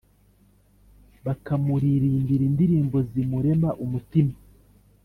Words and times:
bakamuririmbira 1.25 2.43
indirimbo 2.49 2.97
zimurema 3.11 3.69
umutima. 3.83 4.35